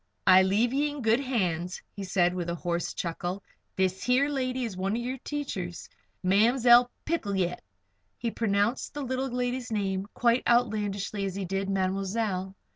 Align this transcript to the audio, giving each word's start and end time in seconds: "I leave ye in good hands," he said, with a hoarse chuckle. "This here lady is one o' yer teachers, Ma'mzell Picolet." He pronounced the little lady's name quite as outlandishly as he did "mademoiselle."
"I 0.25 0.41
leave 0.41 0.73
ye 0.73 0.89
in 0.89 1.03
good 1.03 1.19
hands," 1.19 1.79
he 1.95 2.03
said, 2.03 2.33
with 2.33 2.49
a 2.49 2.55
hoarse 2.55 2.91
chuckle. 2.95 3.43
"This 3.75 4.01
here 4.03 4.29
lady 4.29 4.63
is 4.65 4.75
one 4.75 4.93
o' 4.93 4.99
yer 4.99 5.17
teachers, 5.23 5.87
Ma'mzell 6.25 6.89
Picolet." 7.05 7.59
He 8.17 8.31
pronounced 8.31 8.95
the 8.95 9.03
little 9.03 9.29
lady's 9.29 9.71
name 9.71 10.07
quite 10.15 10.41
as 10.47 10.55
outlandishly 10.61 11.23
as 11.25 11.35
he 11.35 11.45
did 11.45 11.69
"mademoiselle." 11.69 12.55